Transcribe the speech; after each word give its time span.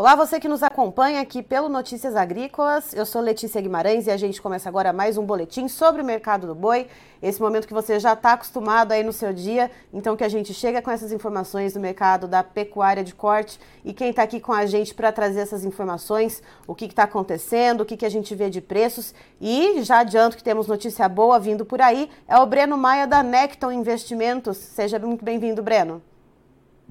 Olá, 0.00 0.14
você 0.14 0.40
que 0.40 0.48
nos 0.48 0.62
acompanha 0.62 1.20
aqui 1.20 1.42
pelo 1.42 1.68
Notícias 1.68 2.16
Agrícolas. 2.16 2.94
Eu 2.94 3.04
sou 3.04 3.20
Letícia 3.20 3.60
Guimarães 3.60 4.06
e 4.06 4.10
a 4.10 4.16
gente 4.16 4.40
começa 4.40 4.66
agora 4.66 4.94
mais 4.94 5.18
um 5.18 5.26
boletim 5.26 5.68
sobre 5.68 6.00
o 6.00 6.04
mercado 6.06 6.46
do 6.46 6.54
boi. 6.54 6.86
Esse 7.20 7.38
momento 7.38 7.68
que 7.68 7.74
você 7.74 8.00
já 8.00 8.14
está 8.14 8.32
acostumado 8.32 8.92
aí 8.92 9.02
no 9.02 9.12
seu 9.12 9.30
dia, 9.30 9.70
então 9.92 10.16
que 10.16 10.24
a 10.24 10.28
gente 10.30 10.54
chega 10.54 10.80
com 10.80 10.90
essas 10.90 11.12
informações 11.12 11.74
do 11.74 11.80
mercado 11.80 12.26
da 12.26 12.42
pecuária 12.42 13.04
de 13.04 13.14
corte. 13.14 13.60
E 13.84 13.92
quem 13.92 14.08
está 14.08 14.22
aqui 14.22 14.40
com 14.40 14.54
a 14.54 14.64
gente 14.64 14.94
para 14.94 15.12
trazer 15.12 15.40
essas 15.40 15.66
informações, 15.66 16.42
o 16.66 16.74
que 16.74 16.86
está 16.86 17.02
acontecendo, 17.02 17.82
o 17.82 17.84
que, 17.84 17.98
que 17.98 18.06
a 18.06 18.10
gente 18.10 18.34
vê 18.34 18.48
de 18.48 18.62
preços. 18.62 19.14
E 19.38 19.82
já 19.82 19.98
adianto 19.98 20.34
que 20.34 20.42
temos 20.42 20.66
notícia 20.66 21.06
boa 21.10 21.38
vindo 21.38 21.66
por 21.66 21.82
aí, 21.82 22.08
é 22.26 22.38
o 22.38 22.46
Breno 22.46 22.78
Maia 22.78 23.06
da 23.06 23.22
Necton 23.22 23.70
Investimentos. 23.70 24.56
Seja 24.56 24.98
muito 24.98 25.22
bem-vindo, 25.22 25.62
Breno. 25.62 26.00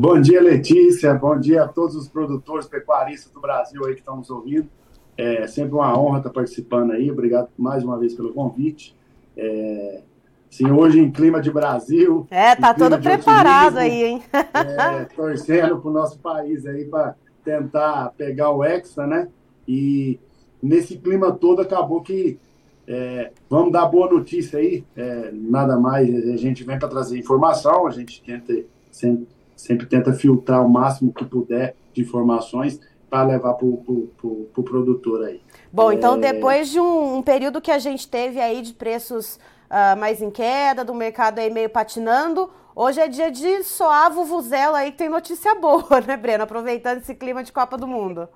Bom 0.01 0.21
dia, 0.21 0.41
Letícia. 0.41 1.13
Bom 1.13 1.37
dia 1.37 1.63
a 1.63 1.67
todos 1.67 1.93
os 1.93 2.07
produtores 2.07 2.65
pecuaristas 2.65 3.33
do 3.33 3.41
Brasil 3.41 3.85
aí 3.85 3.95
que 3.95 3.99
estão 3.99 4.15
nos 4.15 4.29
ouvindo. 4.29 4.69
É 5.17 5.45
sempre 5.45 5.73
uma 5.73 5.99
honra 5.99 6.19
estar 6.19 6.29
participando 6.29 6.91
aí. 6.91 7.11
Obrigado 7.11 7.49
mais 7.57 7.83
uma 7.83 7.99
vez 7.99 8.13
pelo 8.13 8.33
convite. 8.33 8.95
É, 9.35 10.01
sim, 10.49 10.71
hoje 10.71 11.01
em 11.01 11.11
clima 11.11 11.41
de 11.41 11.51
Brasil. 11.51 12.25
É, 12.31 12.55
tá 12.55 12.73
todo 12.73 12.97
preparado 12.97 13.77
aí, 13.77 14.05
hein? 14.05 14.23
É, 14.31 15.03
torcendo 15.13 15.77
para 15.81 15.89
o 15.89 15.93
nosso 15.93 16.17
país 16.19 16.65
aí 16.65 16.85
para 16.85 17.15
tentar 17.43 18.13
pegar 18.15 18.51
o 18.51 18.63
Hexa, 18.63 19.05
né? 19.05 19.27
E 19.67 20.17
nesse 20.63 20.97
clima 20.97 21.33
todo 21.33 21.61
acabou 21.61 22.01
que 22.01 22.39
é, 22.87 23.33
vamos 23.49 23.73
dar 23.73 23.85
boa 23.87 24.09
notícia 24.09 24.59
aí. 24.59 24.85
É, 24.95 25.29
nada 25.33 25.77
mais, 25.77 26.09
a 26.29 26.37
gente 26.37 26.63
vem 26.63 26.79
para 26.79 26.87
trazer 26.87 27.19
informação, 27.19 27.85
a 27.85 27.91
gente 27.91 28.23
tenta 28.23 28.53
sempre 28.89 29.27
sempre 29.59 29.85
tenta 29.85 30.13
filtrar 30.13 30.65
o 30.65 30.69
máximo 30.69 31.13
que 31.13 31.25
puder 31.25 31.75
de 31.93 32.01
informações 32.01 32.79
para 33.09 33.27
levar 33.27 33.55
para 33.55 33.65
o 33.65 34.09
pro, 34.15 34.49
pro 34.53 34.63
produtor 34.63 35.25
aí. 35.25 35.41
Bom, 35.71 35.91
então 35.91 36.15
é... 36.15 36.31
depois 36.31 36.69
de 36.69 36.79
um, 36.79 37.17
um, 37.17 37.21
período 37.21 37.59
que 37.59 37.71
a 37.71 37.77
gente 37.79 38.07
teve 38.07 38.39
aí 38.39 38.61
de 38.61 38.73
preços 38.73 39.37
uh, 39.69 39.99
mais 39.99 40.21
em 40.21 40.29
queda, 40.29 40.85
do 40.85 40.93
mercado 40.93 41.39
aí 41.39 41.51
meio 41.51 41.69
patinando, 41.69 42.49
hoje 42.73 43.01
é 43.01 43.09
dia 43.09 43.29
de 43.29 43.63
soar 43.63 44.13
vuvuzela 44.13 44.77
aí 44.77 44.91
que 44.91 44.97
tem 44.99 45.09
notícia 45.09 45.53
boa, 45.55 45.99
né, 46.07 46.15
Breno? 46.15 46.43
Aproveitando 46.43 46.99
esse 46.99 47.13
clima 47.13 47.43
de 47.43 47.51
Copa 47.51 47.77
do 47.77 47.87
Mundo. 47.87 48.29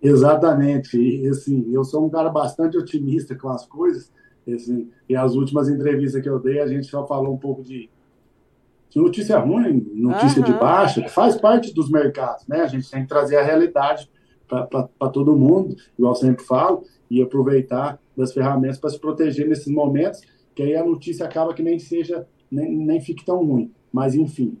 Exatamente. 0.00 0.96
E, 0.96 1.28
assim, 1.28 1.66
eu 1.72 1.82
sou 1.82 2.06
um 2.06 2.10
cara 2.10 2.28
bastante 2.28 2.78
otimista 2.78 3.34
com 3.34 3.48
as 3.48 3.66
coisas. 3.66 4.12
Assim, 4.46 4.88
e 5.08 5.16
as 5.16 5.34
últimas 5.34 5.68
entrevistas 5.68 6.22
que 6.22 6.28
eu 6.28 6.38
dei, 6.38 6.60
a 6.60 6.68
gente 6.68 6.86
só 6.86 7.04
falou 7.04 7.34
um 7.34 7.38
pouco 7.38 7.64
de 7.64 7.90
notícia 9.00 9.38
ruim, 9.38 9.90
notícia 9.94 10.40
uhum. 10.40 10.52
de 10.52 10.58
baixa, 10.58 11.02
que 11.02 11.10
faz 11.10 11.36
parte 11.36 11.74
dos 11.74 11.90
mercados, 11.90 12.46
né? 12.46 12.60
A 12.62 12.66
gente 12.66 12.90
tem 12.90 13.02
que 13.02 13.08
trazer 13.08 13.36
a 13.36 13.42
realidade 13.42 14.10
para 14.48 15.10
todo 15.10 15.36
mundo, 15.36 15.76
igual 15.98 16.12
eu 16.12 16.16
sempre 16.16 16.44
falo, 16.44 16.84
e 17.10 17.22
aproveitar 17.22 17.98
das 18.16 18.32
ferramentas 18.32 18.78
para 18.78 18.90
se 18.90 18.98
proteger 18.98 19.48
nesses 19.48 19.72
momentos, 19.72 20.20
que 20.54 20.62
aí 20.62 20.76
a 20.76 20.84
notícia 20.84 21.26
acaba 21.26 21.52
que 21.52 21.62
nem 21.62 21.78
seja, 21.78 22.26
nem, 22.50 22.74
nem 22.74 23.00
fique 23.00 23.24
tão 23.24 23.44
ruim. 23.44 23.70
Mas, 23.92 24.14
enfim, 24.14 24.56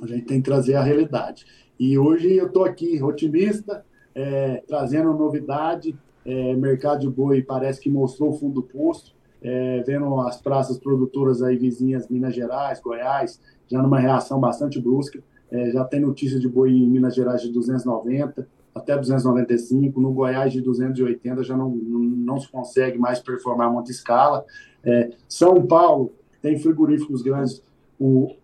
a 0.00 0.06
gente 0.06 0.24
tem 0.24 0.38
que 0.40 0.48
trazer 0.48 0.74
a 0.74 0.82
realidade. 0.82 1.44
E 1.78 1.98
hoje 1.98 2.34
eu 2.34 2.46
estou 2.46 2.64
aqui 2.64 3.02
otimista, 3.02 3.84
é, 4.14 4.62
trazendo 4.66 5.12
novidade, 5.12 5.96
é, 6.24 6.54
mercado 6.54 7.00
de 7.00 7.08
boi 7.08 7.42
parece 7.42 7.80
que 7.80 7.90
mostrou 7.90 8.30
o 8.30 8.32
fundo 8.32 8.54
do 8.54 8.62
poço, 8.62 9.15
é, 9.46 9.80
vendo 9.86 10.20
as 10.22 10.42
praças 10.42 10.76
produtoras 10.76 11.40
aí 11.40 11.56
vizinhas, 11.56 12.08
Minas 12.08 12.34
Gerais, 12.34 12.80
Goiás, 12.80 13.40
já 13.68 13.80
numa 13.80 14.00
reação 14.00 14.40
bastante 14.40 14.80
brusca. 14.80 15.22
É, 15.48 15.70
já 15.70 15.84
tem 15.84 16.00
notícia 16.00 16.40
de 16.40 16.48
boi 16.48 16.72
em 16.72 16.88
Minas 16.88 17.14
Gerais 17.14 17.40
de 17.40 17.52
290 17.52 18.48
até 18.74 18.94
295, 18.98 19.98
no 20.00 20.12
Goiás 20.12 20.52
de 20.52 20.60
280 20.60 21.44
já 21.44 21.56
não, 21.56 21.70
não 21.70 22.38
se 22.38 22.46
consegue 22.50 22.98
mais 22.98 23.20
performar 23.20 23.72
muita 23.72 23.90
escala. 23.90 24.44
É, 24.84 25.12
São 25.28 25.64
Paulo 25.66 26.12
tem 26.42 26.58
frigoríficos 26.58 27.22
grandes 27.22 27.62
um, 27.98 28.34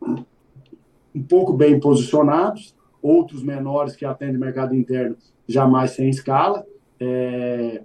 um 1.15 1.23
pouco 1.23 1.53
bem 1.53 1.79
posicionados, 1.79 2.75
outros 3.03 3.43
menores 3.43 3.95
que 3.95 4.07
atendem 4.07 4.39
mercado 4.39 4.75
interno 4.75 5.17
jamais 5.47 5.91
sem 5.91 6.09
escala. 6.09 6.65
É, 6.99 7.83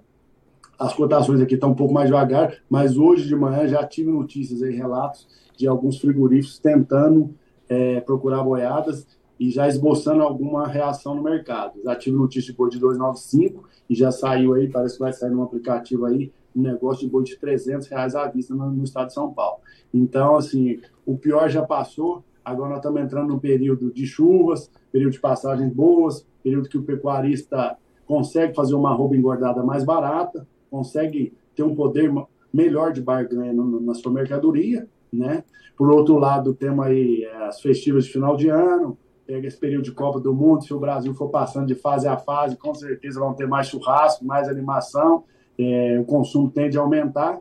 as 0.78 0.94
cotações 0.94 1.40
aqui 1.40 1.54
estão 1.54 1.70
um 1.70 1.74
pouco 1.74 1.92
mais 1.92 2.06
devagar, 2.06 2.54
mas 2.70 2.96
hoje 2.96 3.26
de 3.26 3.34
manhã 3.34 3.66
já 3.66 3.84
tive 3.84 4.10
notícias 4.10 4.62
aí, 4.62 4.74
relatos 4.76 5.26
de 5.56 5.66
alguns 5.66 5.98
frigoríficos 5.98 6.58
tentando 6.60 7.34
é, 7.68 8.00
procurar 8.00 8.44
boiadas 8.44 9.06
e 9.40 9.50
já 9.50 9.66
esboçando 9.66 10.22
alguma 10.22 10.66
reação 10.66 11.16
no 11.16 11.22
mercado. 11.22 11.80
Já 11.82 11.96
tive 11.96 12.16
notícia 12.16 12.52
de 12.52 12.56
boi 12.56 12.70
de 12.70 12.78
295 12.78 13.68
e 13.90 13.94
já 13.94 14.12
saiu 14.12 14.54
aí, 14.54 14.68
parece 14.68 14.94
que 14.94 15.00
vai 15.00 15.12
sair 15.12 15.30
num 15.30 15.42
aplicativo 15.42 16.06
aí, 16.06 16.32
um 16.54 16.62
negócio 16.62 17.04
de 17.04 17.10
boi 17.10 17.24
de 17.24 17.36
300 17.36 17.88
reais 17.88 18.14
à 18.14 18.26
vista 18.28 18.54
no, 18.54 18.70
no 18.70 18.84
estado 18.84 19.08
de 19.08 19.14
São 19.14 19.32
Paulo. 19.32 19.58
Então, 19.92 20.36
assim, 20.36 20.80
o 21.04 21.16
pior 21.16 21.48
já 21.48 21.62
passou, 21.62 22.24
agora 22.44 22.70
nós 22.70 22.78
estamos 22.78 23.00
entrando 23.00 23.28
num 23.28 23.38
período 23.38 23.92
de 23.92 24.06
chuvas, 24.06 24.70
período 24.92 25.12
de 25.12 25.20
passagens 25.20 25.72
boas, 25.72 26.24
período 26.42 26.68
que 26.68 26.78
o 26.78 26.82
pecuarista 26.82 27.76
consegue 28.06 28.54
fazer 28.54 28.74
uma 28.74 28.92
roupa 28.94 29.16
engordada 29.16 29.62
mais 29.62 29.84
barata, 29.84 30.46
consegue 30.70 31.32
ter 31.54 31.62
um 31.62 31.74
poder 31.74 32.12
melhor 32.52 32.92
de 32.92 33.00
barganha 33.00 33.52
na 33.52 33.94
sua 33.94 34.12
mercadoria, 34.12 34.88
né? 35.12 35.44
Por 35.76 35.90
outro 35.90 36.18
lado, 36.18 36.54
temos 36.54 36.84
aí 36.84 37.24
é, 37.24 37.46
as 37.46 37.60
festivas 37.60 38.04
de 38.04 38.12
final 38.12 38.36
de 38.36 38.48
ano, 38.48 38.98
pega 39.26 39.46
esse 39.46 39.58
período 39.58 39.84
de 39.84 39.92
Copa 39.92 40.18
do 40.18 40.34
Mundo, 40.34 40.64
se 40.64 40.74
o 40.74 40.80
Brasil 40.80 41.14
for 41.14 41.28
passando 41.28 41.66
de 41.66 41.74
fase 41.74 42.08
a 42.08 42.16
fase, 42.16 42.56
com 42.56 42.74
certeza 42.74 43.20
vão 43.20 43.34
ter 43.34 43.46
mais 43.46 43.68
churrasco, 43.68 44.24
mais 44.24 44.48
animação, 44.48 45.24
é, 45.58 45.98
o 46.00 46.04
consumo 46.04 46.50
tende 46.50 46.78
a 46.78 46.80
aumentar. 46.80 47.40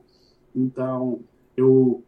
Então, 0.56 1.22
eu 1.56 2.04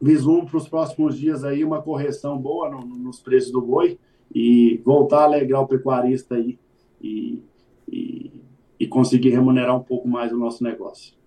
vislumbro 0.00 0.46
para 0.46 0.58
os 0.58 0.68
próximos 0.68 1.18
dias 1.18 1.44
aí 1.44 1.64
uma 1.64 1.82
correção 1.82 2.38
boa 2.38 2.70
no, 2.70 2.80
nos 2.80 3.20
preços 3.20 3.50
do 3.50 3.60
boi 3.60 3.98
e 4.34 4.80
voltar 4.84 5.20
a 5.20 5.24
alegrar 5.24 5.62
o 5.62 5.66
pecuarista 5.66 6.36
aí 6.36 6.58
e, 7.00 7.42
e, 7.88 8.37
e 8.78 8.86
conseguir 8.86 9.30
remunerar 9.30 9.76
um 9.76 9.82
pouco 9.82 10.06
mais 10.08 10.32
o 10.32 10.36
nosso 10.36 10.62
negócio. 10.62 11.18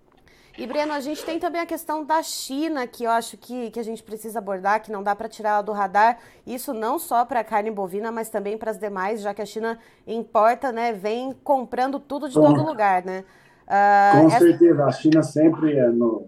E, 0.56 0.66
Breno, 0.66 0.92
a 0.92 1.00
gente 1.00 1.24
tem 1.24 1.38
também 1.38 1.62
a 1.62 1.66
questão 1.66 2.04
da 2.04 2.22
China, 2.22 2.86
que 2.86 3.04
eu 3.04 3.10
acho 3.10 3.38
que, 3.38 3.70
que 3.70 3.80
a 3.80 3.82
gente 3.82 4.02
precisa 4.02 4.38
abordar, 4.38 4.82
que 4.82 4.92
não 4.92 5.02
dá 5.02 5.16
para 5.16 5.28
tirar 5.28 5.50
ela 5.50 5.62
do 5.62 5.72
radar. 5.72 6.18
Isso 6.46 6.74
não 6.74 6.98
só 6.98 7.24
para 7.24 7.40
a 7.40 7.44
carne 7.44 7.70
bovina, 7.70 8.12
mas 8.12 8.28
também 8.28 8.58
para 8.58 8.70
as 8.70 8.78
demais, 8.78 9.22
já 9.22 9.32
que 9.32 9.40
a 9.40 9.46
China 9.46 9.78
importa, 10.06 10.70
né, 10.70 10.92
vem 10.92 11.34
comprando 11.42 11.98
tudo 11.98 12.28
de 12.28 12.34
todo 12.34 12.62
lugar, 12.62 13.02
né? 13.02 13.24
Uh, 13.62 14.20
Com 14.20 14.26
essa... 14.26 14.38
certeza, 14.40 14.84
a 14.84 14.92
China 14.92 15.22
sempre 15.22 15.74
é, 15.74 15.88
no, 15.88 16.26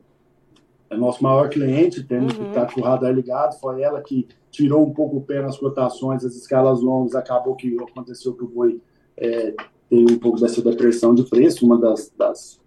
é 0.89 0.97
nosso 0.97 1.23
maior 1.23 1.51
cliente, 1.51 2.03
temos 2.03 2.33
uhum. 2.39 2.45
que 2.45 2.49
estar 2.49 2.73
com 2.73 2.81
o 2.81 2.85
radar 2.85 3.13
ligado. 3.13 3.61
Foi 3.61 3.83
ela 3.83 4.01
que 4.01 4.27
tirou 4.51 4.87
um 4.87 4.95
pouco 4.95 5.19
o 5.19 5.21
pé 5.21 5.43
nas 5.43 5.59
cotações, 5.59 6.25
as 6.25 6.35
escalas 6.35 6.81
longas, 6.81 7.15
acabou 7.15 7.55
que 7.55 7.77
aconteceu 7.79 8.33
que 8.33 8.45
o 8.45 8.49
boi 8.49 8.81
é, 9.19 9.55
teve 9.95 10.15
um 10.15 10.19
pouco 10.19 10.41
dessa 10.41 10.61
depressão 10.61 11.15
de 11.15 11.23
preço, 11.23 11.65
uma 11.65 11.79
das, 11.79 12.13
das, 12.17 12.61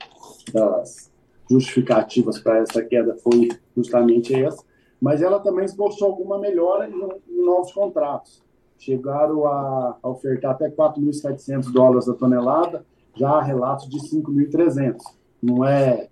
das 0.53 1.11
justificativas 1.51 2.39
para 2.39 2.59
essa 2.59 2.81
queda 2.81 3.17
foi 3.17 3.49
justamente 3.75 4.33
essa, 4.33 4.63
mas 5.01 5.21
ela 5.21 5.39
também 5.39 5.65
esboçou 5.65 6.07
alguma 6.07 6.39
melhora 6.39 6.89
em, 6.89 6.93
em 7.29 7.45
novos 7.45 7.73
contratos. 7.73 8.41
Chegaram 8.79 9.45
a, 9.45 9.97
a 10.01 10.09
ofertar 10.09 10.51
até 10.51 10.69
4.700 10.69 11.71
dólares 11.71 12.07
a 12.07 12.13
tonelada, 12.13 12.85
já 13.15 13.31
há 13.31 13.41
relatos 13.41 13.89
de 13.89 13.97
5.300. 13.97 14.97
Não 15.41 15.65
é 15.65 16.07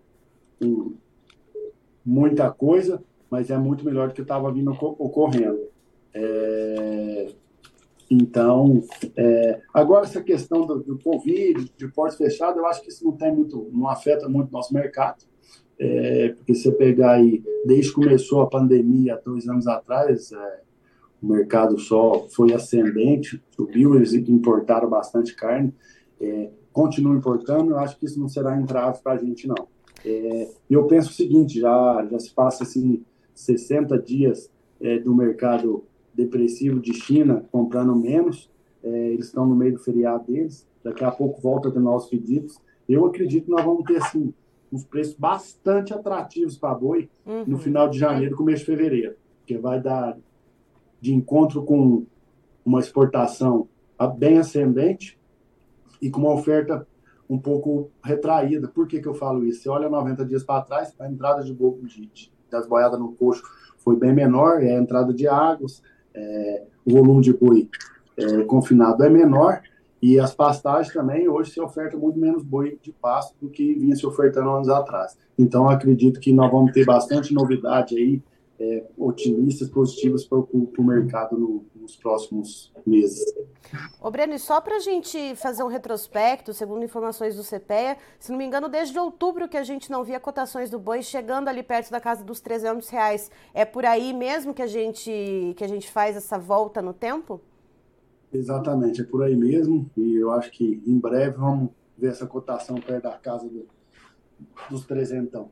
muita 2.05 2.51
coisa, 2.51 3.01
mas 3.29 3.49
é 3.49 3.57
muito 3.57 3.85
melhor 3.85 4.09
do 4.09 4.13
que 4.13 4.21
estava 4.21 4.51
vindo 4.51 4.71
ocorrendo. 4.71 5.59
É, 6.13 7.33
então, 8.09 8.83
é, 9.15 9.61
agora 9.73 10.05
essa 10.05 10.21
questão 10.21 10.65
do, 10.65 10.79
do, 10.81 10.99
Covid, 10.99 11.71
de 11.75 11.87
portas 11.87 12.17
fechadas, 12.17 12.57
eu 12.57 12.65
acho 12.65 12.81
que 12.81 12.89
isso 12.89 13.03
não 13.03 13.13
tem 13.13 13.33
muito, 13.33 13.69
não 13.73 13.87
afeta 13.89 14.29
muito 14.29 14.49
o 14.49 14.51
nosso 14.51 14.73
mercado, 14.73 15.23
é, 15.79 16.29
porque 16.29 16.53
você 16.53 16.71
pegar 16.71 17.13
aí, 17.13 17.43
desde 17.65 17.89
que 17.89 17.95
começou 17.95 18.41
a 18.41 18.47
pandemia, 18.47 19.19
dois 19.25 19.47
anos 19.47 19.67
atrás, 19.67 20.31
é, 20.31 20.61
o 21.21 21.27
mercado 21.27 21.79
só 21.79 22.27
foi 22.29 22.53
ascendente, 22.53 23.41
subiu, 23.55 23.95
eles 23.95 24.13
importaram 24.13 24.89
bastante 24.89 25.35
carne, 25.35 25.73
é, 26.21 26.49
continuam 26.71 27.17
importando, 27.17 27.71
eu 27.71 27.79
acho 27.79 27.97
que 27.97 28.05
isso 28.05 28.19
não 28.19 28.29
será 28.29 28.59
entrave 28.59 29.01
para 29.01 29.13
a 29.13 29.17
gente, 29.17 29.47
não. 29.47 29.67
É, 30.05 30.49
eu 30.69 30.85
penso 30.85 31.09
o 31.09 31.13
seguinte, 31.13 31.59
já, 31.59 32.07
já 32.11 32.19
se 32.19 32.31
passa 32.31 32.63
assim, 32.63 33.03
60 33.33 33.97
dias 33.97 34.51
é, 34.79 34.99
do 34.99 35.15
mercado 35.15 35.83
depressivo 36.15 36.79
de 36.79 36.93
China 36.93 37.45
comprando 37.51 37.95
menos, 37.95 38.49
é, 38.83 39.09
eles 39.09 39.25
estão 39.25 39.45
no 39.45 39.55
meio 39.55 39.73
do 39.73 39.79
feriado 39.79 40.25
deles, 40.25 40.67
daqui 40.83 41.03
a 41.03 41.11
pouco 41.11 41.41
volta 41.41 41.69
de 41.69 41.79
novos 41.79 42.07
pedidos. 42.07 42.59
Eu 42.87 43.05
acredito 43.05 43.45
que 43.45 43.51
nós 43.51 43.65
vamos 43.65 43.83
ter 43.83 43.97
assim, 43.97 44.33
uns 44.71 44.85
preços 44.85 45.15
bastante 45.15 45.93
atrativos 45.93 46.57
para 46.57 46.75
boi 46.75 47.09
uhum. 47.25 47.43
no 47.47 47.57
final 47.57 47.89
de 47.89 47.97
janeiro, 47.97 48.35
começo 48.35 48.59
de 48.59 48.65
fevereiro, 48.65 49.15
que 49.45 49.57
vai 49.57 49.81
dar 49.81 50.17
de 51.01 51.13
encontro 51.13 51.63
com 51.63 52.05
uma 52.63 52.79
exportação 52.79 53.67
bem 54.17 54.37
ascendente, 54.37 55.19
e 56.01 56.09
com 56.09 56.21
uma 56.21 56.33
oferta 56.33 56.87
um 57.29 57.37
pouco 57.37 57.89
retraída. 58.03 58.67
Por 58.67 58.87
que, 58.87 59.01
que 59.01 59.07
eu 59.07 59.13
falo 59.13 59.43
isso? 59.43 59.63
Você 59.63 59.69
olha 59.69 59.89
90 59.89 60.25
dias 60.25 60.43
para 60.43 60.61
trás, 60.61 60.93
a 60.99 61.07
entrada 61.07 61.43
de, 61.43 61.53
de, 61.53 62.05
de, 62.07 62.31
das 62.49 62.67
boiadas 62.67 62.99
no 62.99 63.13
coxo 63.13 63.43
foi 63.77 63.95
bem 63.95 64.13
menor, 64.13 64.63
é 64.63 64.75
a 64.75 64.79
entrada 64.79 65.13
de 65.13 65.27
águas, 65.27 65.81
é, 66.15 66.63
o 66.85 66.91
volume 66.91 67.21
de 67.21 67.33
boi 67.33 67.69
é, 68.17 68.43
confinado 68.43 69.03
é 69.03 69.09
menor, 69.09 69.61
e 70.01 70.19
as 70.19 70.35
pastagens 70.35 70.93
também, 70.93 71.27
hoje 71.27 71.51
se 71.51 71.59
oferta 71.59 71.97
muito 71.97 72.19
menos 72.19 72.43
boi 72.43 72.77
de 72.81 72.91
pasto 72.91 73.35
do 73.41 73.49
que 73.49 73.73
vinha 73.73 73.95
se 73.95 74.05
ofertando 74.05 74.49
anos 74.49 74.69
atrás. 74.69 75.17
Então, 75.37 75.67
acredito 75.67 76.19
que 76.19 76.31
nós 76.31 76.51
vamos 76.51 76.71
ter 76.71 76.85
bastante 76.85 77.33
novidade 77.33 77.97
aí, 77.97 78.21
é, 78.59 78.83
otimistas, 78.97 79.67
positivas 79.69 80.23
para 80.23 80.37
o 80.37 80.83
mercado 80.83 81.37
no, 81.37 81.65
nos 81.85 81.95
próximos 81.95 82.71
meses. 82.85 83.23
Ô 84.01 84.09
Breno, 84.09 84.33
e 84.33 84.39
só 84.39 84.59
para 84.59 84.77
a 84.77 84.79
gente 84.79 85.35
fazer 85.35 85.63
um 85.63 85.67
retrospecto, 85.67 86.53
segundo 86.53 86.83
informações 86.83 87.35
do 87.35 87.43
CPEA, 87.43 87.97
se 88.19 88.31
não 88.31 88.37
me 88.37 88.45
engano, 88.45 88.67
desde 88.67 88.97
outubro 88.97 89.47
que 89.47 89.57
a 89.57 89.63
gente 89.63 89.91
não 89.91 90.03
via 90.03 90.19
cotações 90.19 90.69
do 90.69 90.79
boi 90.79 91.01
chegando 91.01 91.47
ali 91.47 91.63
perto 91.63 91.91
da 91.91 92.01
casa 92.01 92.23
dos 92.23 92.39
300 92.41 92.89
reais. 92.89 93.31
É 93.53 93.63
por 93.65 93.85
aí 93.85 94.13
mesmo 94.13 94.53
que 94.53 94.61
a 94.61 94.67
gente, 94.67 95.53
que 95.55 95.63
a 95.63 95.67
gente 95.67 95.89
faz 95.89 96.15
essa 96.15 96.37
volta 96.37 96.81
no 96.81 96.93
tempo? 96.93 97.39
Exatamente, 98.33 99.01
é 99.01 99.03
por 99.03 99.23
aí 99.23 99.35
mesmo. 99.35 99.89
E 99.95 100.15
eu 100.15 100.31
acho 100.31 100.51
que 100.51 100.83
em 100.85 100.99
breve 100.99 101.37
vamos 101.37 101.69
ver 101.97 102.09
essa 102.09 102.25
cotação 102.25 102.75
perto 102.75 103.03
da 103.03 103.17
casa 103.17 103.47
do, 103.47 103.67
dos 104.69 104.85
300. 104.85 105.45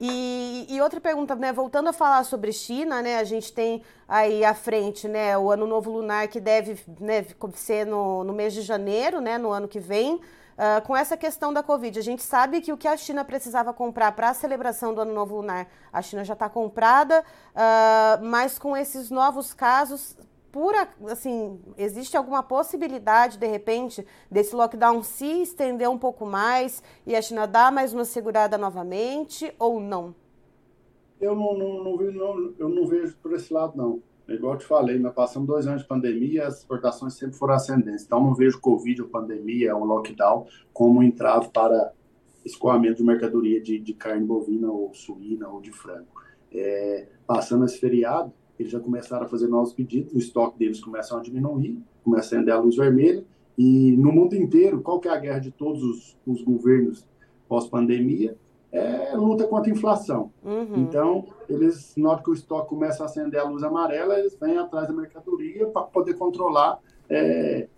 E, 0.00 0.66
e, 0.68 0.80
outra 0.80 1.00
pergunta, 1.00 1.34
né? 1.34 1.52
Voltando 1.52 1.88
a 1.88 1.92
falar 1.92 2.24
sobre 2.24 2.52
China, 2.52 3.00
né? 3.00 3.18
A 3.18 3.24
gente 3.24 3.52
tem 3.52 3.82
aí 4.08 4.44
à 4.44 4.54
frente, 4.54 5.06
né? 5.06 5.36
O 5.38 5.50
Ano 5.50 5.66
Novo 5.66 5.90
Lunar 5.90 6.28
que 6.28 6.40
deve 6.40 6.78
né, 7.00 7.24
ser 7.54 7.86
no, 7.86 8.24
no 8.24 8.32
mês 8.32 8.52
de 8.52 8.62
janeiro, 8.62 9.20
né? 9.20 9.38
No 9.38 9.50
ano 9.50 9.68
que 9.68 9.78
vem. 9.78 10.20
Uh, 10.54 10.80
com 10.86 10.96
essa 10.96 11.16
questão 11.16 11.52
da 11.52 11.64
Covid, 11.64 11.98
a 11.98 12.02
gente 12.02 12.22
sabe 12.22 12.60
que 12.60 12.72
o 12.72 12.76
que 12.76 12.86
a 12.86 12.96
China 12.96 13.24
precisava 13.24 13.72
comprar 13.72 14.12
para 14.12 14.30
a 14.30 14.34
celebração 14.34 14.94
do 14.94 15.00
Ano 15.00 15.12
Novo 15.12 15.36
Lunar, 15.36 15.66
a 15.92 16.00
China 16.00 16.24
já 16.24 16.34
está 16.34 16.48
comprada, 16.48 17.24
uh, 17.50 18.24
mas 18.24 18.56
com 18.56 18.76
esses 18.76 19.10
novos 19.10 19.52
casos, 19.52 20.16
por 20.54 20.72
assim, 21.10 21.58
existe 21.76 22.16
alguma 22.16 22.40
possibilidade 22.40 23.38
de 23.38 23.46
repente 23.48 24.06
desse 24.30 24.54
lockdown 24.54 25.02
se 25.02 25.42
estender 25.42 25.90
um 25.90 25.98
pouco 25.98 26.24
mais 26.24 26.80
e 27.04 27.16
a 27.16 27.20
China 27.20 27.44
dar 27.44 27.72
mais 27.72 27.92
uma 27.92 28.04
segurada 28.04 28.56
novamente 28.56 29.52
ou 29.58 29.80
não? 29.80 30.14
Eu 31.20 31.34
não, 31.34 31.58
não, 31.58 31.82
não, 31.82 31.96
não, 31.96 32.54
eu 32.56 32.68
não 32.68 32.86
vejo 32.86 33.16
por 33.20 33.32
esse 33.32 33.52
lado 33.52 33.76
não. 33.76 34.00
É 34.28 34.34
igual 34.34 34.52
eu 34.52 34.58
te 34.60 34.64
falei, 34.64 34.96
nós 34.96 35.12
passamos 35.12 35.48
dois 35.48 35.66
anos 35.66 35.82
de 35.82 35.88
pandemia, 35.88 36.46
as 36.46 36.58
exportações 36.58 37.14
sempre 37.14 37.36
foram 37.36 37.54
ascendentes. 37.54 38.04
Então 38.04 38.22
não 38.22 38.32
vejo 38.32 38.60
Covid 38.60 39.02
ou 39.02 39.08
pandemia 39.08 39.74
ou 39.74 39.84
lockdown 39.84 40.46
como 40.72 41.00
um 41.00 41.02
entrave 41.02 41.48
para 41.48 41.92
escoamento 42.44 42.98
de 42.98 43.02
mercadoria 43.02 43.60
de, 43.60 43.80
de 43.80 43.92
carne 43.92 44.24
bovina 44.24 44.70
ou 44.70 44.94
suína 44.94 45.48
ou 45.48 45.60
de 45.60 45.72
frango. 45.72 46.06
É, 46.52 47.08
passando 47.26 47.64
esse 47.64 47.80
feriado, 47.80 48.32
eles 48.64 48.72
já 48.72 48.80
começaram 48.80 49.26
a 49.26 49.28
fazer 49.28 49.46
novos 49.46 49.72
pedidos, 49.72 50.12
o 50.14 50.18
estoque 50.18 50.58
deles 50.58 50.82
começa 50.82 51.16
a 51.16 51.20
diminuir, 51.20 51.78
começa 52.02 52.34
a 52.34 52.38
acender 52.38 52.54
a 52.54 52.58
luz 52.58 52.76
vermelha, 52.76 53.22
e 53.56 53.92
no 53.92 54.10
mundo 54.10 54.34
inteiro, 54.34 54.80
qual 54.80 54.98
que 54.98 55.06
é 55.06 55.12
a 55.12 55.18
guerra 55.18 55.38
de 55.38 55.50
todos 55.50 55.82
os, 55.82 56.16
os 56.26 56.42
governos 56.42 57.04
pós-pandemia? 57.48 58.36
É 58.72 59.14
luta 59.16 59.46
contra 59.46 59.70
a 59.70 59.74
inflação. 59.74 60.32
Uhum. 60.42 60.78
Então, 60.78 61.26
eles, 61.48 61.94
na 61.96 62.10
hora 62.10 62.22
que 62.22 62.30
o 62.30 62.34
estoque 62.34 62.70
começa 62.70 63.04
a 63.04 63.06
acender 63.06 63.38
a 63.38 63.44
luz 63.44 63.62
amarela, 63.62 64.18
eles 64.18 64.36
vêm 64.40 64.58
atrás 64.58 64.88
da 64.88 64.94
mercadoria 64.94 65.66
para 65.66 65.82
poder 65.82 66.14
controlar 66.14 66.80
é, 67.08 67.68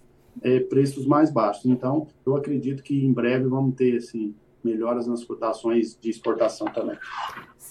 é, 0.40 0.60
preços 0.60 1.06
mais 1.06 1.30
baixos. 1.30 1.66
Então, 1.66 2.06
eu 2.24 2.34
acredito 2.34 2.82
que 2.82 3.04
em 3.04 3.12
breve 3.12 3.46
vamos 3.46 3.74
ter 3.74 3.96
assim, 3.96 4.34
melhoras 4.64 5.06
nas 5.06 5.22
cotações 5.22 5.98
de 6.00 6.08
exportação 6.08 6.66
também. 6.68 6.96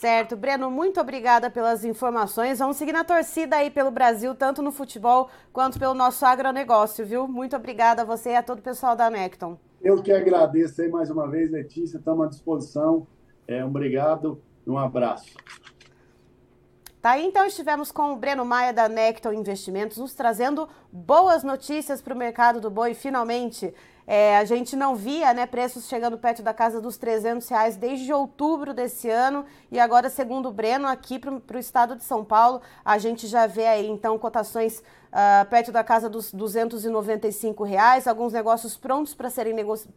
Certo. 0.06 0.38
Breno, 0.38 0.70
muito 0.70 1.02
obrigada 1.02 1.50
pelas 1.50 1.84
informações. 1.84 2.60
Vamos 2.60 2.78
seguir 2.78 2.92
na 2.92 3.04
torcida 3.04 3.56
aí 3.56 3.72
pelo 3.72 3.90
Brasil, 3.90 4.36
tanto 4.36 4.62
no 4.62 4.72
futebol 4.72 5.32
quanto 5.52 5.80
pelo 5.80 5.96
nosso 5.96 6.24
agronegócio, 6.24 7.04
viu? 7.04 7.28
Muito 7.28 7.56
obrigada 7.56 8.04
a 8.04 8.06
você 8.06 8.30
e 8.30 8.36
a 8.36 8.44
todo 8.44 8.60
o 8.60 8.62
pessoal 8.62 8.96
da 8.96 9.10
Necton. 9.10 9.58
Eu 9.82 10.04
que 10.04 10.12
agradeço 10.12 10.80
aí 10.80 10.90
mais 10.90 11.10
uma 11.10 11.28
vez, 11.28 11.50
Letícia. 11.50 11.98
Estamos 11.98 12.24
à 12.24 12.30
disposição. 12.30 13.08
É, 13.48 13.66
obrigado 13.66 14.40
e 14.68 14.70
um 14.70 14.78
abraço. 14.78 15.34
Tá 17.06 17.20
então 17.20 17.46
estivemos 17.46 17.92
com 17.92 18.14
o 18.14 18.16
Breno 18.16 18.44
Maia 18.44 18.74
da 18.74 18.90
Necton 18.90 19.32
Investimentos, 19.32 20.00
nos 20.00 20.16
trazendo 20.16 20.68
boas 20.92 21.44
notícias 21.44 22.02
para 22.02 22.16
o 22.16 22.18
mercado 22.18 22.60
do 22.60 22.72
boi, 22.72 22.96
finalmente. 22.96 23.72
É, 24.08 24.36
a 24.38 24.44
gente 24.44 24.76
não 24.76 24.96
via 24.96 25.32
né, 25.32 25.46
preços 25.46 25.88
chegando 25.88 26.18
perto 26.18 26.42
da 26.42 26.52
casa 26.52 26.82
dos 26.82 26.98
300 26.98 27.48
reais 27.48 27.78
desde 27.78 28.12
outubro 28.12 28.74
desse 28.74 29.08
ano 29.08 29.46
e 29.72 29.80
agora, 29.80 30.10
segundo 30.10 30.50
o 30.50 30.52
Breno, 30.52 30.88
aqui 30.88 31.20
para 31.20 31.58
o 31.58 31.60
estado 31.60 31.96
de 31.96 32.04
São 32.04 32.26
Paulo, 32.26 32.60
a 32.84 32.98
gente 32.98 33.28
já 33.28 33.46
vê 33.46 33.68
aí 33.68 33.88
então 33.88 34.18
cotações 34.18 34.82
uh, 35.16 35.46
perto 35.50 35.72
da 35.72 35.84
casa 35.84 36.10
dos 36.10 36.34
295 36.34 37.64
reais, 37.64 38.06
alguns 38.06 38.34
negócios 38.34 38.76
prontos 38.76 39.14
para 39.14 39.30
serem, 39.30 39.54
negoci... 39.54 39.88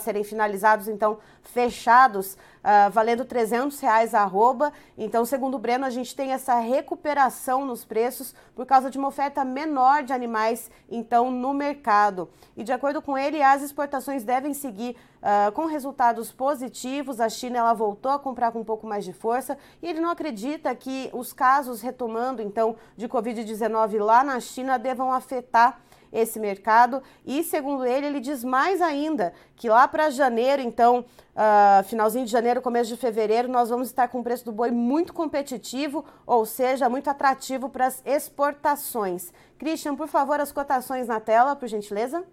serem 0.00 0.22
finalizados, 0.22 0.86
então 0.86 1.18
fechados, 1.42 2.34
uh, 2.34 2.90
valendo 2.92 3.24
300 3.24 3.80
reais 3.80 4.14
a 4.14 4.20
arroba. 4.20 4.72
Então, 4.96 5.24
segundo 5.24 5.56
o 5.56 5.58
Breno, 5.58 5.84
a 5.84 5.90
gente 5.90 6.14
tem 6.14 6.32
essa 6.32 6.58
recuperação 6.60 7.66
nos 7.66 7.84
preços 7.84 8.32
por 8.54 8.64
causa 8.64 8.88
de 8.88 8.96
uma 8.96 9.08
oferta 9.08 9.44
menor 9.44 10.04
de 10.04 10.12
animais, 10.12 10.70
então, 10.88 11.30
no 11.30 11.52
mercado. 11.52 12.28
E 12.56 12.62
de 12.62 12.72
acordo 12.72 13.02
com 13.02 13.18
ele, 13.18 13.42
as 13.42 13.62
exportações 13.62 14.22
devem 14.22 14.54
seguir 14.54 14.96
uh, 15.22 15.52
com 15.52 15.66
resultados 15.66 16.30
positivos. 16.32 17.20
A 17.20 17.28
China 17.28 17.58
ela 17.58 17.74
voltou 17.74 18.12
a 18.12 18.18
comprar 18.18 18.52
com 18.52 18.60
um 18.60 18.64
pouco 18.64 18.86
mais 18.86 19.04
de 19.04 19.12
força 19.12 19.56
e 19.82 19.88
ele 19.88 20.00
não 20.00 20.10
acredita 20.10 20.74
que 20.74 21.10
os 21.12 21.32
casos 21.32 21.80
retomando 21.80 22.42
então 22.42 22.76
de 22.96 23.08
Covid-19 23.08 24.02
lá 24.02 24.24
na 24.24 24.40
China 24.40 24.78
devam 24.78 25.12
afetar 25.12 25.80
esse 26.12 26.38
mercado. 26.38 27.02
E, 27.24 27.42
segundo 27.42 27.86
ele, 27.86 28.06
ele 28.06 28.20
diz 28.20 28.42
mais 28.42 28.80
ainda 28.80 29.32
que 29.56 29.68
lá 29.68 29.86
para 29.86 30.10
janeiro, 30.10 30.62
então, 30.62 31.04
uh, 31.34 31.84
finalzinho 31.84 32.24
de 32.24 32.30
janeiro, 32.30 32.62
começo 32.62 32.88
de 32.90 32.96
fevereiro, 32.96 33.48
nós 33.48 33.68
vamos 33.68 33.88
estar 33.88 34.08
com 34.08 34.20
o 34.20 34.24
preço 34.24 34.44
do 34.44 34.52
boi 34.52 34.70
muito 34.70 35.12
competitivo, 35.12 36.04
ou 36.26 36.44
seja, 36.44 36.88
muito 36.88 37.08
atrativo 37.08 37.68
para 37.68 37.86
as 37.86 38.02
exportações. 38.04 39.32
Christian, 39.58 39.94
por 39.94 40.08
favor, 40.08 40.40
as 40.40 40.52
cotações 40.52 41.06
na 41.06 41.20
tela, 41.20 41.54
por 41.54 41.68
gentileza. 41.68 42.24